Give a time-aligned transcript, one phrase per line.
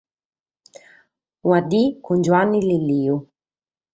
[1.49, 3.15] Una Die cun Giuanni Lilliu.